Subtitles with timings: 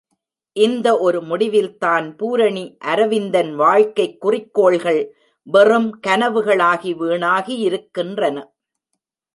[0.53, 5.15] இந்த ஒரு முடிவில்தான் பூரணி அரவிந்தன் வாழ்க்கைக் குறிக்கோள்கள்
[5.43, 8.43] வெறும் கனவுகள் ஆகி விணாகியிருக்கின்றன.